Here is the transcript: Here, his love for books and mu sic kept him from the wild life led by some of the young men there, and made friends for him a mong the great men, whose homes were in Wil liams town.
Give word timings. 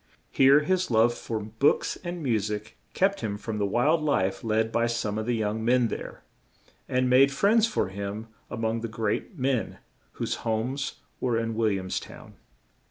Here, 0.31 0.61
his 0.61 0.89
love 0.89 1.13
for 1.13 1.39
books 1.39 1.95
and 2.03 2.23
mu 2.23 2.39
sic 2.39 2.75
kept 2.95 3.21
him 3.21 3.37
from 3.37 3.59
the 3.59 3.67
wild 3.67 4.01
life 4.01 4.43
led 4.43 4.71
by 4.71 4.87
some 4.87 5.19
of 5.19 5.27
the 5.27 5.35
young 5.35 5.63
men 5.63 5.89
there, 5.89 6.23
and 6.89 7.07
made 7.07 7.31
friends 7.31 7.67
for 7.67 7.89
him 7.89 8.27
a 8.49 8.57
mong 8.57 8.81
the 8.81 8.87
great 8.87 9.37
men, 9.37 9.77
whose 10.13 10.37
homes 10.41 11.01
were 11.19 11.37
in 11.37 11.53
Wil 11.53 11.69
liams 11.73 12.01
town. 12.01 12.33